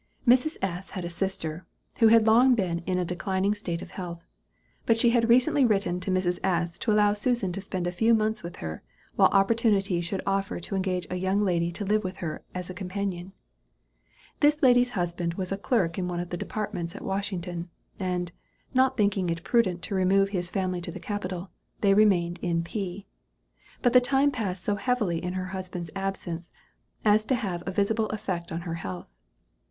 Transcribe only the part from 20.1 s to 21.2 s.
his family to the